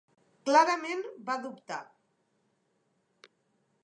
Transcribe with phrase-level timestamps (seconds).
[0.47, 1.77] Clarament va dubtar.